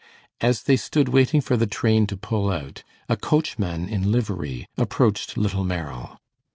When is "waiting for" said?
1.09-1.55